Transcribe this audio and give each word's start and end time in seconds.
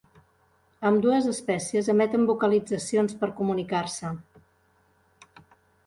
Ambdues 0.89 1.27
espècies 1.33 1.91
emeten 1.95 2.27
vocalitzacions 2.31 3.17
per 3.23 3.31
comunicar-se. 3.43 4.15